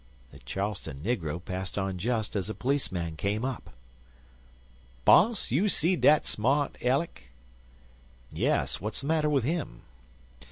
The 0.31 0.39
Charleston 0.39 1.03
negro 1.03 1.45
passed 1.45 1.77
on 1.77 1.99
just 1.99 2.35
as 2.35 2.49
a 2.49 2.55
police 2.55 2.91
man' 2.91 3.15
came 3.15 3.45
up. 3.45 3.69
"Boss, 5.05 5.51
you 5.51 5.69
see 5.69 5.95
dat 5.95 6.25
smart 6.25 6.75
Ellick?" 6.81 7.25
"Yes, 8.31 8.81
what's 8.81 9.01
the 9.01 9.07
matter 9.07 9.29
with 9.29 9.43
him?" 9.43 9.83